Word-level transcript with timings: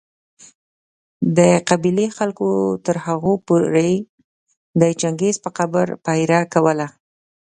د 1.37 1.39
قبېلې 1.69 2.07
خلکو 2.17 2.47
تر 2.85 2.95
هغو 3.05 3.33
پوري 3.45 3.93
د 4.81 4.83
چنګېز 5.01 5.35
په 5.43 5.49
قبر 5.57 5.87
پهره 6.05 6.39
کوله 6.53 6.87